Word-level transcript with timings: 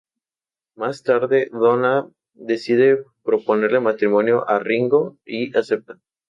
Más 0.73 1.03
tarde 1.03 1.49
Donna 1.53 2.09
decide 2.33 3.03
proponerle 3.21 3.79
matrimonio 3.81 4.49
a 4.49 4.57
Ringo 4.57 5.19
y 5.25 5.55
acepta. 5.55 5.99